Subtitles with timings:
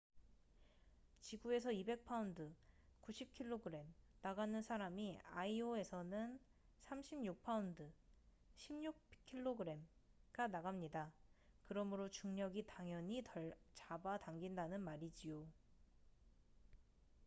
[1.19, 2.51] 지구에서 200파운드
[3.03, 3.83] 90킬로그램
[4.23, 6.39] 나가는 사람이 아이오에서는
[6.85, 7.87] 36파운드
[8.57, 11.13] 16킬로그램가 나갑니다.
[11.65, 15.45] 그러므로 중력이 당연히 덜 잡아 당긴다는 말이지요